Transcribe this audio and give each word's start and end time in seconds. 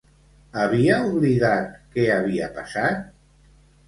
Havia 0.61 0.95
oblidat 1.09 1.75
què 1.97 2.05
havia 2.13 2.47
passat? 2.57 3.05